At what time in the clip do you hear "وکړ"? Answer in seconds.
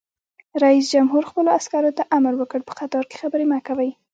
2.37-2.61